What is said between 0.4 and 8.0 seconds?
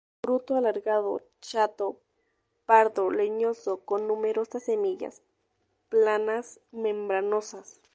alargado, chato, pardo, leñoso, con numerosas semillas, planas, membranosas.